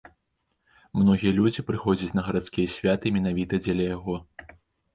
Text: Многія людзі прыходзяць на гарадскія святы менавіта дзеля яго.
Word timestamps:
Многія 0.99 1.31
людзі 1.41 1.65
прыходзяць 1.67 2.15
на 2.21 2.25
гарадскія 2.29 2.73
святы 2.79 3.15
менавіта 3.21 3.63
дзеля 3.65 3.85
яго. 3.97 4.21